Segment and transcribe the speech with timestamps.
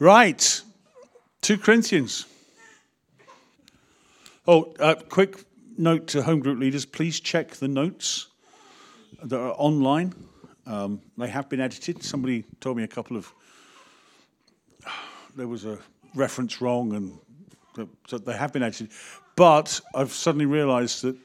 [0.00, 0.62] Right.
[1.42, 2.24] 2 Corinthians.
[4.48, 5.44] Oh, uh, quick
[5.76, 8.28] note to home group leaders please check the notes
[9.22, 10.14] that are online.
[10.64, 12.02] Um, they have been edited.
[12.02, 13.30] Somebody told me a couple of.
[15.36, 15.78] There was a
[16.14, 18.92] reference wrong, and so they have been edited.
[19.36, 21.16] But I've suddenly realised that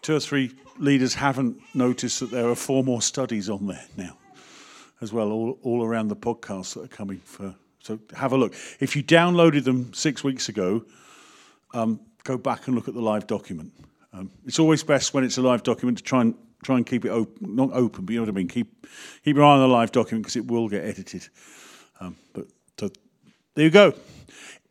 [0.00, 4.16] two or three leaders haven't noticed that there are four more studies on there now,
[5.00, 7.56] as well, all, all around the podcasts that are coming for.
[7.84, 8.54] So have a look.
[8.80, 10.86] If you downloaded them six weeks ago,
[11.74, 13.72] um, go back and look at the live document.
[14.14, 17.04] Um, it's always best when it's a live document to try and try and keep
[17.04, 18.48] it open, not open, but you know what I mean.
[18.48, 18.86] Keep
[19.22, 21.28] keep your eye on the live document because it will get edited.
[22.00, 22.46] Um, but
[22.80, 22.88] so,
[23.54, 23.92] there you go.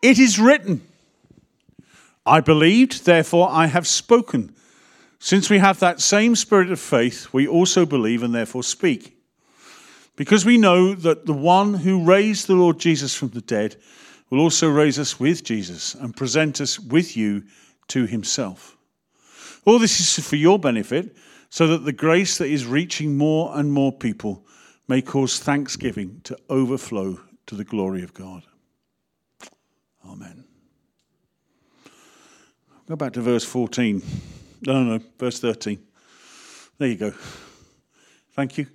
[0.02, 0.82] It is written.
[2.26, 4.56] I believed, therefore I have spoken.
[5.20, 9.13] Since we have that same spirit of faith, we also believe and therefore speak.
[10.16, 13.76] Because we know that the one who raised the Lord Jesus from the dead
[14.30, 17.44] will also raise us with Jesus and present us with you
[17.88, 18.78] to himself.
[19.66, 21.16] All this is for your benefit,
[21.50, 24.46] so that the grace that is reaching more and more people
[24.88, 28.44] may cause thanksgiving to overflow to the glory of God.
[30.06, 30.46] Amen.
[32.88, 34.02] Go back to verse 14.
[34.66, 35.80] No, no, no, verse 13.
[36.78, 37.14] There you go.
[38.36, 38.68] Thank you.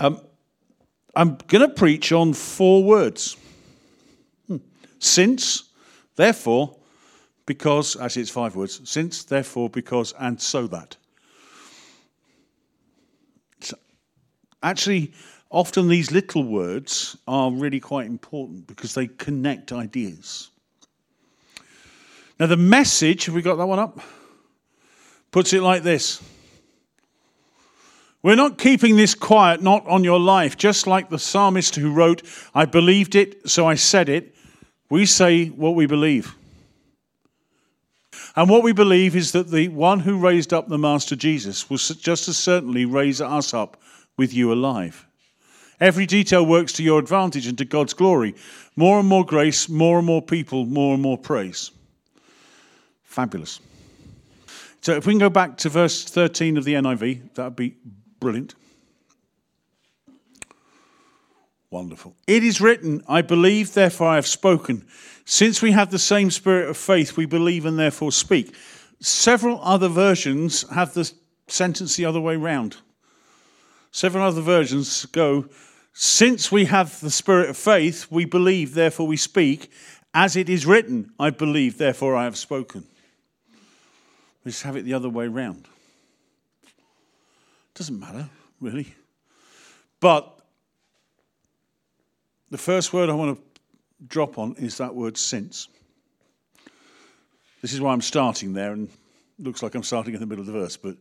[0.00, 0.18] Um,
[1.14, 3.36] I'm going to preach on four words
[4.46, 4.56] hmm.
[4.98, 5.64] since,
[6.16, 6.74] therefore,
[7.44, 10.96] because, actually, it's five words since, therefore, because, and so that.
[13.60, 13.76] So,
[14.62, 15.12] actually,
[15.50, 20.48] often these little words are really quite important because they connect ideas.
[22.38, 24.00] Now, the message, have we got that one up?
[25.30, 26.22] Puts it like this
[28.22, 32.22] We're not keeping this quiet, not on your life, just like the psalmist who wrote,
[32.54, 34.34] I believed it, so I said it.
[34.90, 36.34] We say what we believe.
[38.36, 41.78] And what we believe is that the one who raised up the Master Jesus will
[41.78, 43.80] just as certainly raise us up
[44.16, 45.06] with you alive.
[45.80, 48.34] Every detail works to your advantage and to God's glory.
[48.76, 51.70] More and more grace, more and more people, more and more praise.
[53.02, 53.60] Fabulous.
[54.82, 57.76] So if we can go back to verse 13 of the NIV, that would be
[58.20, 58.54] brilliant.
[61.70, 62.16] Wonderful.
[62.26, 64.84] It is written, I believe, therefore I have spoken.
[65.24, 68.54] Since we have the same spirit of faith, we believe and therefore speak.
[69.00, 71.10] Several other versions have the
[71.46, 72.76] sentence the other way round.
[73.92, 75.46] Several other versions go,
[75.92, 79.70] Since we have the spirit of faith, we believe, therefore we speak.
[80.12, 82.84] As it is written, I believe, therefore I have spoken.
[84.44, 85.68] We just have it the other way round.
[87.74, 88.28] Doesn't matter,
[88.60, 88.94] really.
[90.00, 90.38] But
[92.50, 93.60] the first word I want to
[94.06, 95.68] drop on is that word since.
[97.62, 98.88] This is why I'm starting there, and
[99.38, 100.96] looks like I'm starting in the middle of the verse, but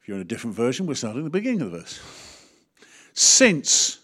[0.00, 2.00] if you're in a different version, we're starting at the beginning of the verse.
[3.12, 4.00] Since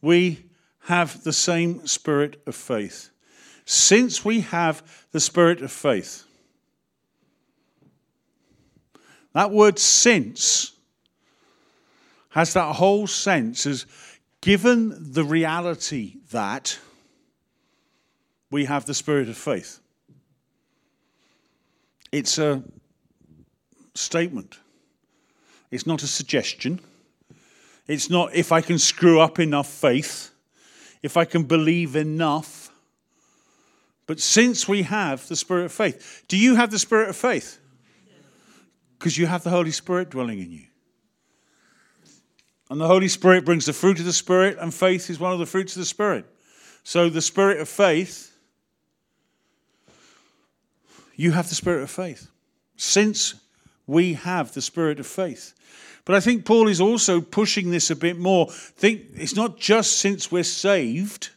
[0.00, 0.44] we
[0.80, 3.10] have the same spirit of faith,
[3.64, 6.24] since we have the spirit of faith,
[9.38, 10.72] that word since
[12.30, 13.86] has that whole sense as
[14.40, 16.76] given the reality that
[18.50, 19.78] we have the spirit of faith.
[22.10, 22.64] It's a
[23.94, 24.58] statement.
[25.70, 26.80] It's not a suggestion.
[27.86, 30.32] It's not if I can screw up enough faith,
[31.00, 32.72] if I can believe enough.
[34.08, 37.60] But since we have the spirit of faith, do you have the spirit of faith?
[38.98, 40.64] Because you have the Holy Spirit dwelling in you.
[42.70, 45.38] And the Holy Spirit brings the fruit of the Spirit, and faith is one of
[45.38, 46.26] the fruits of the Spirit.
[46.84, 48.36] So, the Spirit of faith,
[51.16, 52.28] you have the Spirit of faith.
[52.76, 53.34] Since
[53.86, 55.54] we have the Spirit of faith.
[56.04, 58.48] But I think Paul is also pushing this a bit more.
[58.50, 61.30] Think it's not just since we're saved,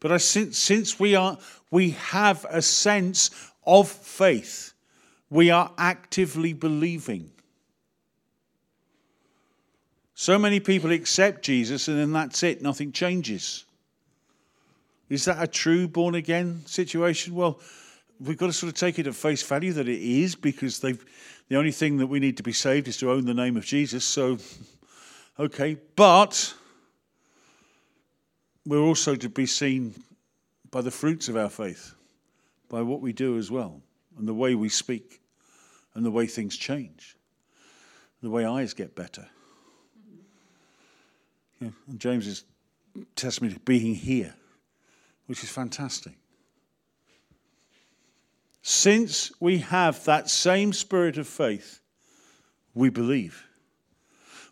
[0.00, 1.38] but I, since, since we are
[1.70, 3.30] we have a sense
[3.66, 4.72] of faith.
[5.30, 7.30] We are actively believing.
[10.14, 13.64] So many people accept Jesus and then that's it, nothing changes.
[15.08, 17.34] Is that a true born again situation?
[17.34, 17.60] Well,
[18.20, 21.04] we've got to sort of take it at face value that it is because they've
[21.48, 23.64] the only thing that we need to be saved is to own the name of
[23.64, 24.04] Jesus.
[24.04, 24.38] So,
[25.38, 26.54] okay, but
[28.64, 29.94] we're also to be seen
[30.70, 31.94] by the fruits of our faith,
[32.68, 33.80] by what we do as well,
[34.18, 35.20] and the way we speak,
[35.94, 37.16] and the way things change,
[38.22, 39.26] the way eyes get better.
[41.60, 42.44] And James is
[43.14, 44.34] testimony to being here,
[45.26, 46.14] which is fantastic.
[48.62, 51.80] Since we have that same spirit of faith,
[52.74, 53.46] we believe.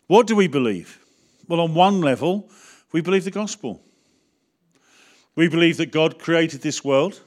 [0.07, 0.99] What do we believe?
[1.47, 2.49] Well, on one level,
[2.91, 3.81] we believe the gospel.
[5.35, 7.21] We believe that God created this world.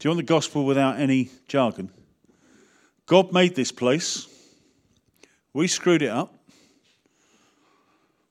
[0.00, 1.90] Do you want the gospel without any jargon?
[3.04, 4.26] God made this place.
[5.52, 6.34] We screwed it up.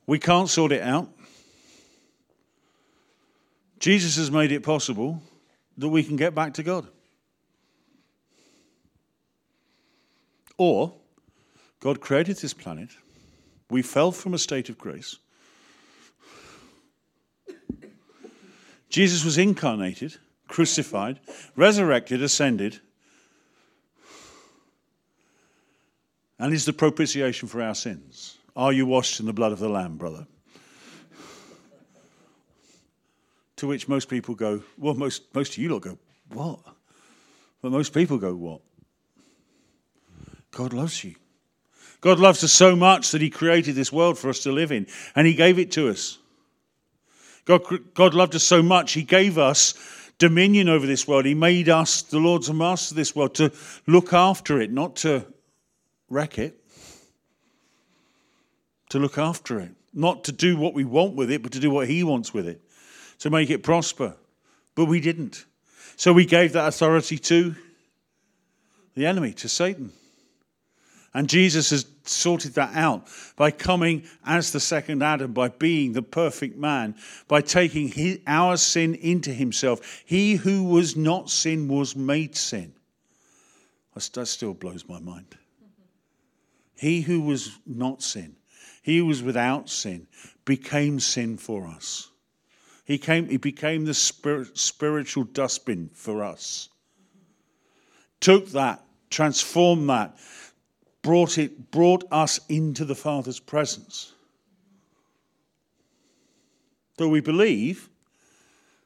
[0.07, 1.07] We can't sort it out.
[3.79, 5.21] Jesus has made it possible
[5.77, 6.87] that we can get back to God.
[10.57, 10.95] Or,
[11.79, 12.89] God created this planet.
[13.69, 15.17] We fell from a state of grace.
[18.89, 20.17] Jesus was incarnated,
[20.49, 21.19] crucified,
[21.55, 22.79] resurrected, ascended,
[26.37, 28.37] and is the propitiation for our sins.
[28.55, 30.27] Are you washed in the blood of the Lamb, brother?
[33.57, 35.97] To which most people go, well, most, most of you lot go,
[36.33, 36.59] what?
[37.61, 38.61] But most people go, what?
[40.51, 41.15] God loves you.
[42.01, 44.87] God loves us so much that He created this world for us to live in,
[45.15, 46.17] and He gave it to us.
[47.45, 47.61] God,
[47.93, 49.73] God loved us so much, He gave us
[50.19, 51.25] dominion over this world.
[51.25, 53.51] He made us the lords and masters of this world to
[53.87, 55.25] look after it, not to
[56.09, 56.55] wreck it.
[58.89, 59.71] To look after it.
[59.93, 62.47] Not to do what we want with it, but to do what He wants with
[62.47, 62.61] it.
[63.19, 64.15] To make it prosper.
[64.75, 65.45] But we didn't.
[65.95, 67.55] So we gave that authority to
[68.95, 69.91] the enemy, to Satan.
[71.13, 76.01] And Jesus has sorted that out by coming as the second Adam, by being the
[76.01, 76.95] perfect man,
[77.27, 80.03] by taking his, our sin into himself.
[80.05, 82.73] He who was not sin was made sin.
[84.13, 85.35] That still blows my mind.
[86.77, 88.37] He who was not sin,
[88.81, 90.07] he who was without sin,
[90.45, 92.09] became sin for us.
[92.85, 96.69] He, came, he became the spirit, spiritual dustbin for us.
[98.21, 100.17] Took that, transformed that,
[101.01, 104.13] brought, it, brought us into the Father's presence.
[106.97, 107.89] Though we believe,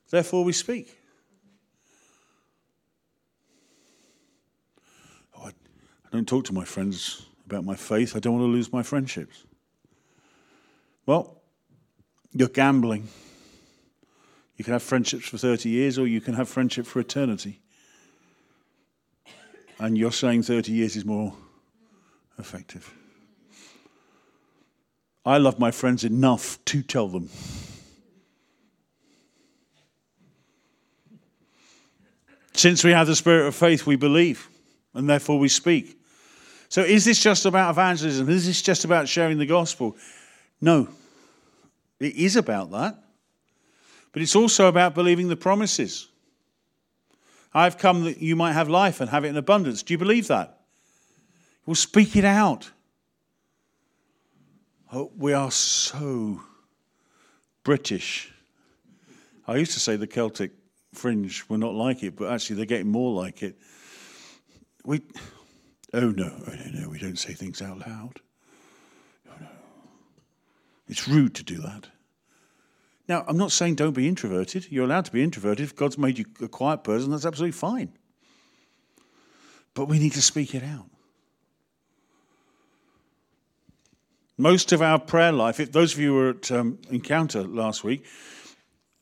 [0.10, 0.96] therefore we speak.
[5.36, 8.16] Oh, I, I don't talk to my friends about my faith.
[8.16, 9.46] I don't want to lose my friendships.
[11.06, 11.42] Well,
[12.32, 13.08] you're gambling.
[14.58, 17.60] You can have friendships for 30 years or you can have friendship for eternity.
[19.80, 21.34] And you're saying 30 years is more
[22.38, 22.94] effective.
[25.26, 27.30] I love my friends enough to tell them.
[32.54, 34.48] Since we have the spirit of faith, we believe,
[34.94, 35.98] and therefore we speak.
[36.70, 38.30] So, is this just about evangelism?
[38.30, 39.96] Is this just about sharing the gospel?
[40.60, 40.88] No.
[42.00, 42.98] It is about that.
[44.12, 46.08] But it's also about believing the promises.
[47.54, 49.84] I've come that you might have life and have it in abundance.
[49.84, 50.63] Do you believe that?
[51.66, 52.72] We'll speak it out.
[54.92, 56.42] Oh, we are so
[57.64, 58.32] British.
[59.48, 60.52] I used to say the Celtic
[60.94, 63.58] fringe were not like it, but actually they're getting more like it.
[64.86, 65.02] We,
[65.94, 68.20] oh no, oh no, no, we don't say things out loud.
[69.28, 69.48] Oh no.
[70.88, 71.88] It's rude to do that.
[73.08, 74.68] Now, I'm not saying don't be introverted.
[74.70, 75.64] You're allowed to be introverted.
[75.66, 77.92] If God's made you a quiet person, that's absolutely fine.
[79.74, 80.86] But we need to speak it out.
[84.44, 88.04] Most of our prayer life, if those of you were at um, Encounter last week,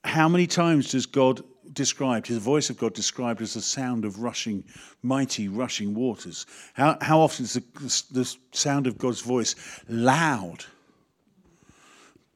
[0.04, 1.42] how many times does God
[1.74, 4.64] described, his voice of God described as the sound of rushing,
[5.02, 6.46] mighty rushing waters?
[6.76, 7.64] How, how often is the,
[8.12, 9.56] the sound of God's voice
[9.90, 10.64] loud?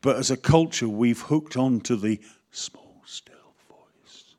[0.01, 2.19] But as a culture, we've hooked on to the
[2.49, 4.33] small, still voice.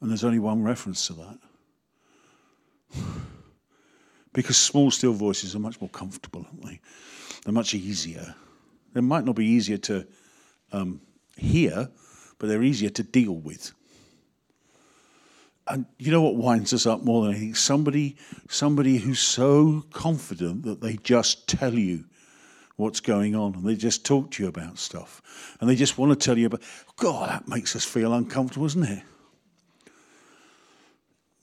[0.00, 1.38] And there's only one reference to that.
[4.32, 6.80] Because small, still voices are much more comfortable, aren't they?
[7.44, 8.34] They're much easier.
[8.94, 10.06] They might not be easier to
[10.72, 11.00] um,
[11.36, 11.88] hear,
[12.38, 13.72] but they're easier to deal with.
[15.68, 17.54] And you know what winds us up more than anything?
[17.54, 18.16] Somebody,
[18.48, 22.04] somebody who's so confident that they just tell you
[22.76, 25.22] what's going on and they just talk to you about stuff.
[25.60, 26.62] And they just want to tell you about,
[26.96, 29.02] God, that makes us feel uncomfortable, doesn't it?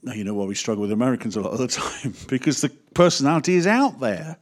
[0.03, 3.55] You know why we struggle with Americans a lot of the time because the personality
[3.55, 4.37] is out there.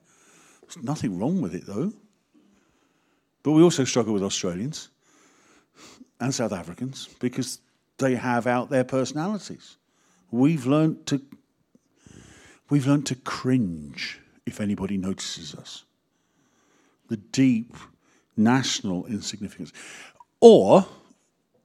[0.62, 1.94] There's nothing wrong with it, though.
[3.44, 4.90] But we also struggle with Australians
[6.20, 7.60] and South Africans because
[7.98, 9.78] they have out their personalities.
[10.32, 11.22] We've learned to
[12.70, 15.84] we've learned to cringe if anybody notices us.
[17.08, 17.74] the deep
[18.36, 19.74] national insignificance.
[20.42, 20.86] Or,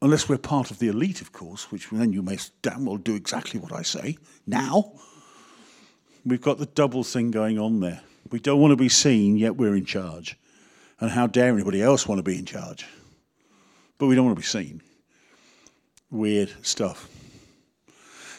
[0.02, 3.14] unless we're part of the elite, of course, which then you may damn well do
[3.14, 4.92] exactly what I say now,
[6.26, 8.02] we've got the double thing going on there.
[8.30, 10.37] We don't want to be seen, yet we're in charge.
[11.00, 12.87] And how dare anybody else want to be in charge?
[13.99, 14.82] But we don't want to be seen.
[16.11, 17.09] Weird stuff.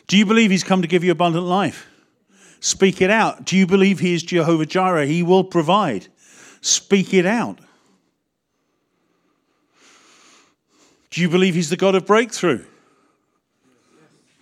[0.08, 1.88] Do you believe he's come to give you abundant life?
[2.60, 3.46] Speak it out.
[3.46, 5.06] Do you believe he is Jehovah Jireh?
[5.06, 6.08] He will provide.
[6.62, 7.60] Speak it out.
[11.14, 12.66] Do you believe he's the God of breakthrough?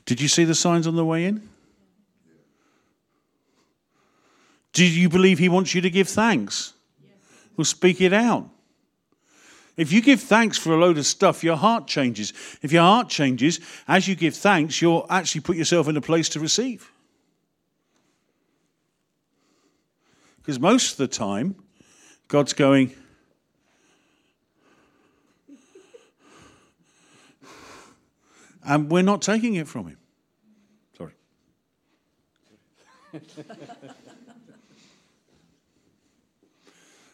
[0.06, 1.50] Did you see the signs on the way in?
[4.72, 6.72] Do you believe he wants you to give thanks?
[7.58, 8.50] Well, speak it out.
[9.75, 12.32] If you give thanks for a load of stuff, your heart changes.
[12.62, 16.30] If your heart changes, as you give thanks, you'll actually put yourself in a place
[16.30, 16.90] to receive.
[20.38, 21.56] Because most of the time,
[22.30, 22.96] God's going,
[28.65, 29.98] and we're not taking it from Him.
[30.98, 31.13] Sorry.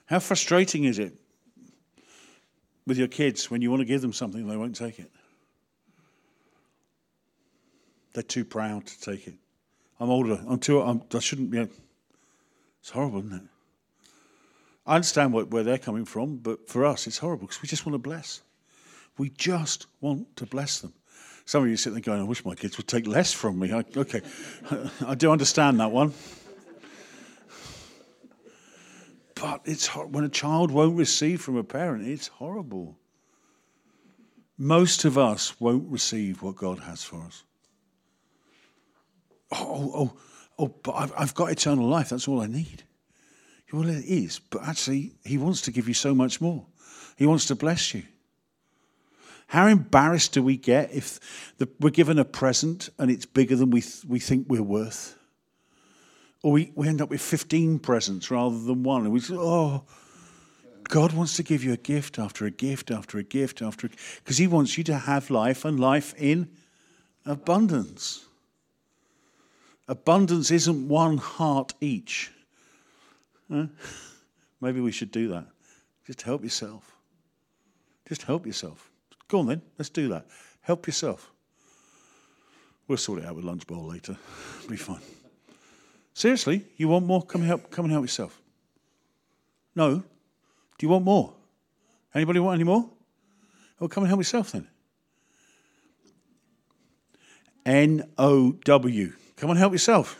[0.05, 1.13] How frustrating is it
[2.85, 5.11] with your kids when you want to give them something they won't take it?
[8.13, 9.35] They're too proud to take it.
[9.99, 10.39] I'm older.
[10.47, 10.81] I'm too.
[10.81, 11.67] I'm, I shouldn't be.
[12.79, 13.41] It's horrible, isn't it?
[14.85, 17.85] I understand what, where they're coming from, but for us, it's horrible because we just
[17.85, 18.41] want to bless.
[19.17, 20.93] We just want to bless them.
[21.47, 23.71] Some of you sit there going, I wish my kids would take less from me.
[23.71, 24.19] I, okay,
[25.07, 26.13] I do understand that one.
[29.33, 32.97] But it's when a child won't receive from a parent, it's horrible.
[34.57, 37.45] Most of us won't receive what God has for us.
[39.53, 40.19] Oh, oh, oh,
[40.59, 42.09] oh but I've, I've got eternal life.
[42.09, 42.83] That's all I need.
[43.71, 46.65] Well, it is, but actually, He wants to give you so much more.
[47.15, 48.03] He wants to bless you.
[49.47, 53.71] How embarrassed do we get if the, we're given a present and it's bigger than
[53.71, 55.17] we, th- we think we're worth?
[56.43, 59.03] Or we, we end up with 15 presents rather than one.
[59.03, 59.83] And we say, oh,
[60.89, 64.37] God wants to give you a gift after a gift after a gift after because
[64.37, 66.49] He wants you to have life and life in
[67.25, 68.25] abundance.
[69.87, 72.31] Abundance isn't one heart each.
[73.51, 73.67] Huh?
[74.61, 75.45] Maybe we should do that.
[76.05, 76.95] Just help yourself.
[78.07, 78.86] Just help yourself.
[79.27, 80.25] Go on then, let's do that.
[80.61, 81.31] Help yourself.
[82.87, 84.17] We'll sort it out with lunch bowl later.
[84.69, 85.01] Be fine.
[86.13, 87.21] Seriously, you want more?
[87.21, 87.69] Come help.
[87.69, 88.41] Come and help yourself.
[89.75, 89.97] No.
[89.97, 91.33] Do you want more?
[92.15, 92.89] Anybody want any more?
[93.79, 94.67] Well, come and help yourself then.
[97.65, 99.13] N O W.
[99.35, 100.19] Come and help yourself.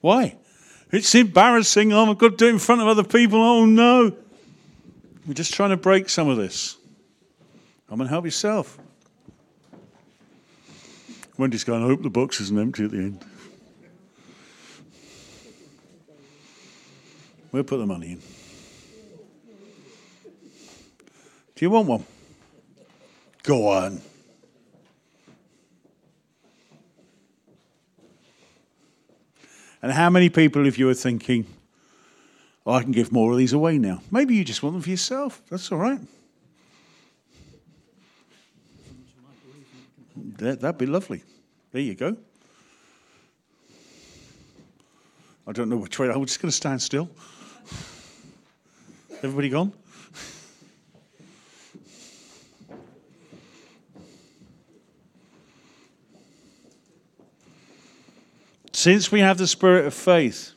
[0.00, 0.36] Why?
[0.92, 1.92] It's embarrassing.
[1.92, 3.40] Oh, I've got to do it in front of other people.
[3.40, 4.14] Oh, no.
[5.26, 6.76] We're just trying to break some of this.
[7.88, 8.78] Come and help yourself.
[11.38, 13.24] Wendy's going, I hope the box isn't empty at the end.
[17.52, 18.18] We'll put the money in.
[21.54, 22.04] Do you want one?
[23.42, 24.00] Go on.
[29.82, 31.46] And how many people, if you were thinking,
[32.66, 34.02] I can give more of these away now?
[34.10, 35.42] Maybe you just want them for yourself.
[35.50, 35.98] That's all right.
[40.38, 41.22] That, that'd be lovely.
[41.72, 42.16] There you go.
[45.46, 46.08] I don't know which way.
[46.08, 47.08] I'm just going to stand still.
[49.22, 49.72] Everybody gone?
[58.72, 60.51] Since we have the spirit of faith,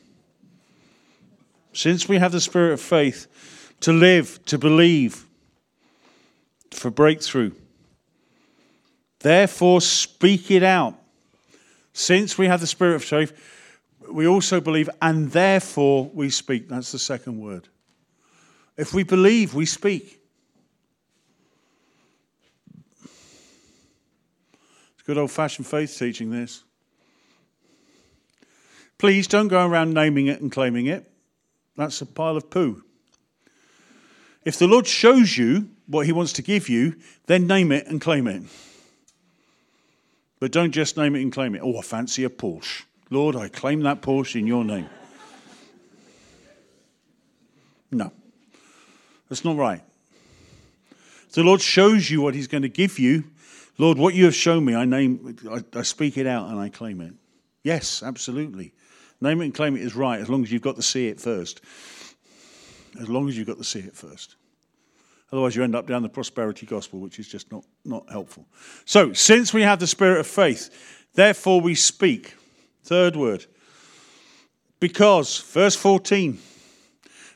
[1.76, 3.26] since we have the spirit of faith
[3.80, 5.26] to live, to believe,
[6.70, 7.52] for breakthrough,
[9.20, 10.94] therefore speak it out.
[11.92, 13.32] Since we have the spirit of faith,
[14.10, 16.68] we also believe, and therefore we speak.
[16.68, 17.68] That's the second word.
[18.78, 20.18] If we believe, we speak.
[23.04, 26.64] It's good old fashioned faith teaching this.
[28.96, 31.10] Please don't go around naming it and claiming it.
[31.76, 32.82] That's a pile of poo.
[34.44, 38.00] If the Lord shows you what He wants to give you, then name it and
[38.00, 38.42] claim it.
[40.38, 41.62] But don't just name it and claim it.
[41.62, 42.84] Oh, I fancy a Porsche.
[43.10, 44.88] Lord, I claim that Porsche in your name.
[47.90, 48.12] No,
[49.28, 49.82] that's not right.
[51.28, 53.24] If the Lord shows you what He's going to give you,
[53.78, 56.68] Lord, what you have shown me, I name, I, I speak it out and I
[56.68, 57.14] claim it.
[57.62, 58.72] Yes, absolutely.
[59.20, 61.20] Name it and claim it is right as long as you've got to see it
[61.20, 61.60] first.
[63.00, 64.36] As long as you've got to see it first.
[65.32, 68.46] Otherwise, you end up down the prosperity gospel, which is just not, not helpful.
[68.84, 70.70] So, since we have the spirit of faith,
[71.14, 72.34] therefore we speak.
[72.84, 73.44] Third word.
[74.78, 76.38] Because, verse 14,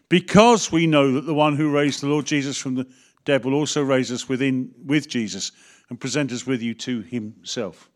[0.09, 2.87] because we know that the one who raised the Lord Jesus from the
[3.25, 5.53] dead will also raise us within, with Jesus
[5.89, 7.91] and present us with you to himself.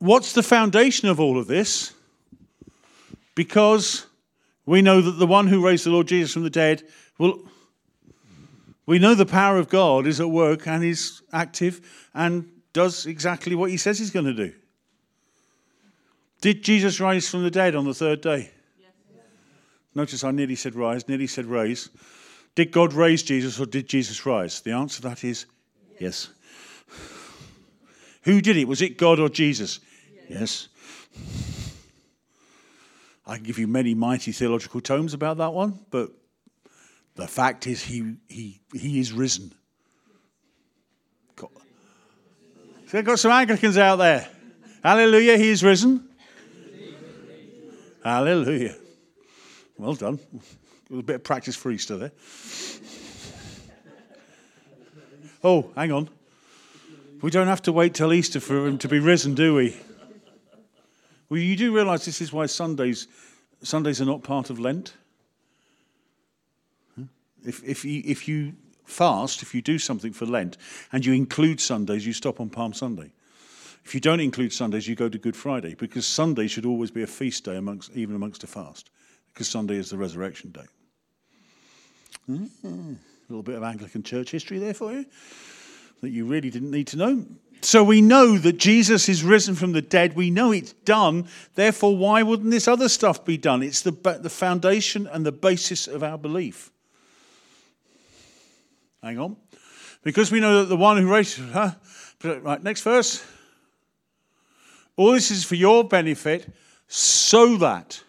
[0.00, 1.92] What's the foundation of all of this?
[3.34, 4.06] Because
[4.64, 6.82] we know that the one who raised the Lord Jesus from the dead
[7.18, 7.40] will.
[8.86, 13.54] We know the power of God is at work and is active and does exactly
[13.54, 14.52] what he says he's going to do.
[16.40, 18.50] Did Jesus rise from the dead on the third day?
[18.80, 18.90] Yes.
[19.94, 21.90] Notice I nearly said rise, nearly said raise.
[22.54, 24.60] Did God raise Jesus or did Jesus rise?
[24.60, 25.44] The answer to that is
[25.98, 26.30] yes.
[28.22, 28.66] Who did it?
[28.66, 29.80] Was it God or Jesus?
[30.30, 30.68] Yes.
[33.26, 36.10] I can give you many mighty theological tomes about that one, but
[37.16, 39.52] the fact is he, he, he is risen.
[41.36, 44.28] So I've got some Anglicans out there.
[44.82, 46.08] Hallelujah, he is risen.
[48.02, 48.74] Hallelujah.
[49.78, 50.18] Well done.
[50.34, 52.12] A little bit of practice for Easter there.
[55.44, 56.08] Oh, hang on.
[57.22, 59.76] We don't have to wait till Easter for him to be risen, do we?
[61.30, 63.06] Well, you do realize this is why Sundays,
[63.62, 64.94] Sundays are not part of Lent.
[67.46, 70.58] If, if, you, if you fast, if you do something for Lent,
[70.92, 73.12] and you include Sundays, you stop on Palm Sunday.
[73.84, 77.02] If you don't include Sundays, you go to Good Friday because Sunday should always be
[77.02, 78.90] a feast day, amongst, even amongst a fast,
[79.32, 80.66] because Sunday is the resurrection day.
[82.28, 82.94] Mm-hmm.
[82.94, 85.06] A little bit of Anglican church history there for you
[86.02, 87.24] that you really didn't need to know.
[87.62, 90.16] So we know that Jesus is risen from the dead.
[90.16, 91.28] We know it's done.
[91.54, 93.62] Therefore, why wouldn't this other stuff be done?
[93.62, 96.72] It's the, the foundation and the basis of our belief.
[99.02, 99.36] Hang on.
[100.02, 101.38] Because we know that the one who raised.
[101.38, 101.72] Huh?
[102.22, 103.24] Right, next verse.
[104.96, 106.52] All this is for your benefit,
[106.86, 108.02] so that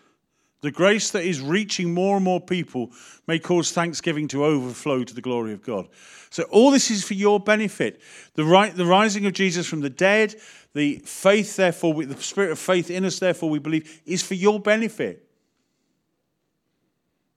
[0.61, 2.91] the grace that is reaching more and more people
[3.27, 5.87] may cause thanksgiving to overflow to the glory of God.
[6.29, 7.99] So, all this is for your benefit.
[8.35, 10.35] The, the rising of Jesus from the dead,
[10.73, 14.35] the faith, therefore, with the spirit of faith in us, therefore, we believe, is for
[14.35, 15.27] your benefit.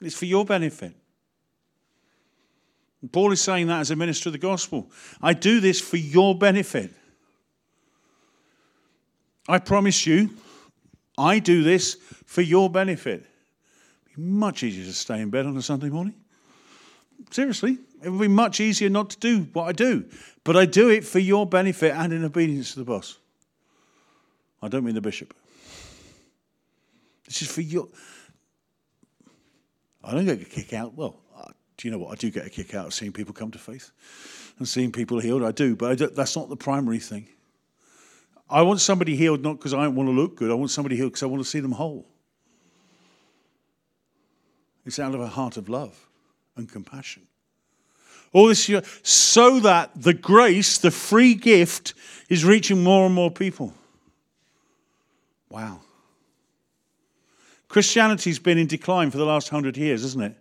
[0.01, 0.95] It's for your benefit.
[3.11, 4.91] Paul is saying that as a minister of the gospel.
[5.21, 6.95] I do this for your benefit.
[9.49, 10.31] I promise you,
[11.17, 11.95] I do this
[12.27, 13.25] for your benefit.
[14.07, 16.15] It'd be much easier to stay in bed on a Sunday morning.
[17.31, 20.05] Seriously, it would be much easier not to do what I do.
[20.43, 23.19] But I do it for your benefit and in obedience to the boss.
[24.61, 25.35] I don't mean the bishop.
[27.27, 27.89] This is for your.
[30.03, 30.95] I don't get a kick out.
[30.95, 31.17] Well,
[31.77, 32.13] do you know what?
[32.13, 33.91] I do get a kick out of seeing people come to faith
[34.59, 35.43] and seeing people healed.
[35.43, 37.27] I do, but I that's not the primary thing.
[38.55, 40.49] I want somebody healed not because I want to look good.
[40.49, 42.07] I want somebody healed because I want to see them whole.
[44.87, 46.07] It's out of a heart of love
[46.55, 47.27] and compassion.
[48.33, 51.95] All this year, so that the grace, the free gift,
[52.29, 53.75] is reaching more and more people.
[55.51, 55.81] Wow.
[57.67, 60.37] Christianity's been in decline for the last hundred years, hasn't it?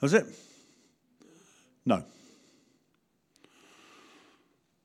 [0.00, 0.26] Has it?
[1.84, 2.04] No.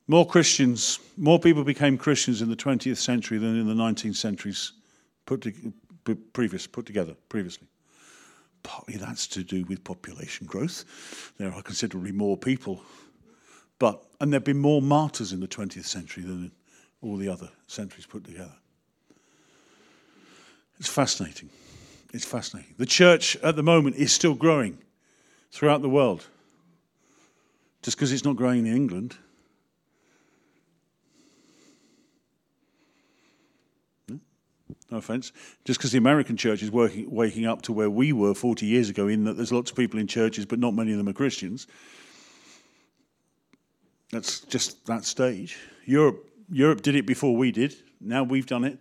[0.08, 4.74] More Christians, more people became Christians in the 20th century than in the 19th centuries
[5.26, 5.74] put to,
[6.34, 7.68] previous, put together previously.
[8.62, 10.86] Partly that's to do with population growth.
[11.38, 12.82] There are considerably more people,
[13.80, 16.52] but and there've been more martyrs in the 20th century than in
[17.02, 18.54] all the other centuries put together.
[20.80, 21.50] It's fascinating.
[22.14, 22.74] It's fascinating.
[22.78, 24.78] The church at the moment is still growing
[25.52, 26.28] throughout the world.
[27.82, 29.16] Just because it's not growing in England
[34.92, 35.32] no offense,
[35.64, 38.90] just because the American church is working, waking up to where we were 40 years
[38.90, 41.14] ago, in that there's lots of people in churches, but not many of them are
[41.14, 41.68] Christians.
[44.12, 45.58] That's just that stage.
[45.86, 47.76] Europe, Europe did it before we did.
[48.00, 48.78] Now we've done it.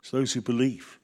[0.00, 0.98] It's those who believe.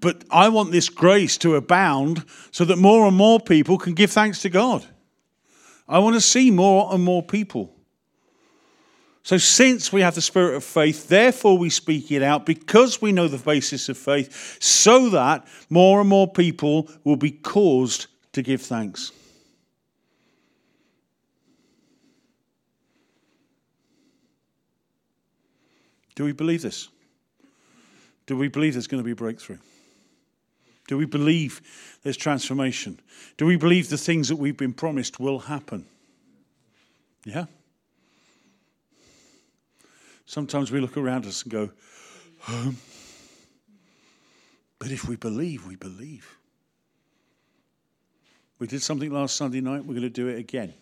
[0.00, 4.10] But I want this grace to abound so that more and more people can give
[4.10, 4.84] thanks to God.
[5.88, 7.77] I want to see more and more people
[9.28, 13.12] so, since we have the spirit of faith, therefore we speak it out because we
[13.12, 18.40] know the basis of faith, so that more and more people will be caused to
[18.40, 19.12] give thanks.
[26.14, 26.88] Do we believe this?
[28.24, 29.58] Do we believe there's going to be a breakthrough?
[30.86, 31.60] Do we believe
[32.02, 32.98] there's transformation?
[33.36, 35.84] Do we believe the things that we've been promised will happen?
[37.26, 37.44] Yeah?
[40.28, 41.70] Sometimes we look around us and go,
[42.48, 42.76] um,
[44.78, 46.36] but if we believe, we believe.
[48.58, 50.74] We did something last Sunday night, we're going to do it again.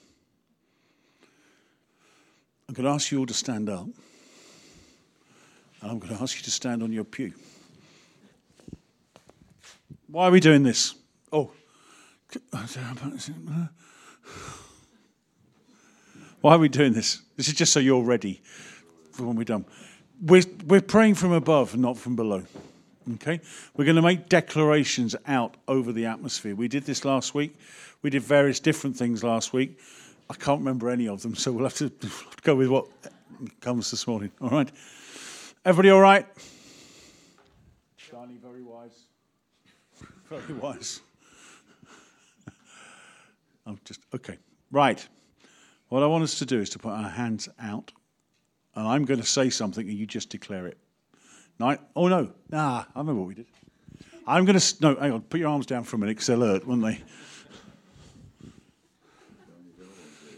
[2.68, 3.86] I'm going to ask you all to stand up.
[5.80, 7.32] And I'm going to ask you to stand on your pew.
[10.08, 10.96] Why are we doing this?
[11.30, 11.52] Oh.
[16.40, 17.22] Why are we doing this?
[17.36, 18.42] This is just so you're ready
[19.16, 19.64] for when we're done.
[20.22, 22.44] We're, we're praying from above, not from below.
[23.14, 23.40] Okay?
[23.76, 26.54] We're going to make declarations out over the atmosphere.
[26.54, 27.56] We did this last week.
[28.02, 29.78] We did various different things last week.
[30.28, 31.92] I can't remember any of them, so we'll have to
[32.42, 32.86] go with what
[33.60, 34.32] comes this morning.
[34.40, 34.70] All right?
[35.64, 36.26] Everybody all right?
[37.96, 39.04] Shiny, very wise.
[40.28, 41.00] Very wise.
[43.66, 44.38] I'm just, okay.
[44.70, 45.06] Right.
[45.88, 47.92] What I want us to do is to put our hands out,
[48.76, 50.76] and I'm going to say something, and you just declare it.
[51.58, 53.46] No, oh no, nah, I remember what we did.
[54.26, 56.40] I'm going to, no, hang on, put your arms down for a minute, because they'll
[56.40, 57.00] hurt, won't they?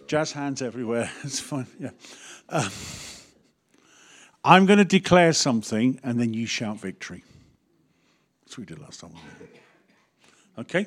[0.06, 1.10] Jazz hands everywhere.
[1.24, 1.66] It's fine.
[1.78, 1.90] Yeah.
[2.48, 2.70] Um,
[4.44, 7.24] I'm going to declare something, and then you shout victory.
[8.44, 9.12] That's what we did last time.
[10.58, 10.86] Okay?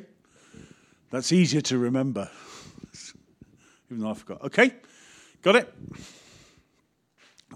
[1.12, 2.30] That's easier to remember,
[3.92, 4.42] even though I forgot.
[4.44, 4.74] Okay?
[5.42, 5.74] Got it?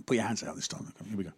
[0.06, 0.92] Put your hands out this time.
[1.08, 1.32] Here we go.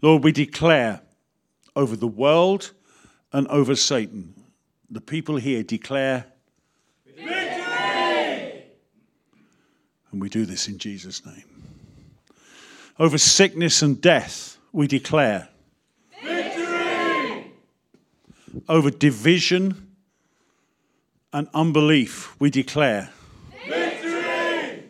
[0.00, 1.00] Lord, we declare
[1.76, 2.72] over the world
[3.32, 4.34] and over Satan
[4.90, 6.26] the people here declare
[7.06, 8.64] victory.
[10.10, 11.44] And we do this in Jesus' name.
[12.98, 15.48] Over sickness and death, we declare
[16.22, 17.52] victory.
[18.68, 19.91] Over division
[21.32, 23.10] and unbelief, we declare
[23.66, 24.84] victory.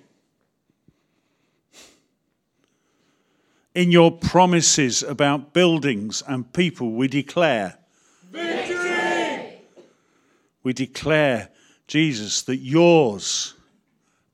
[3.75, 7.79] In your promises about buildings and people, we declare
[8.31, 9.61] victory.
[10.63, 11.49] we declare,
[11.87, 13.55] Jesus, that yours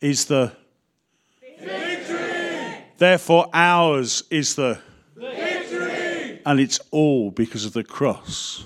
[0.01, 0.53] is the
[1.51, 2.85] victory.
[2.97, 4.81] Therefore, ours is the
[5.15, 6.41] victory.
[6.47, 8.65] And it's all because of the cross.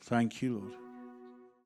[0.00, 0.83] Thank you, Lord.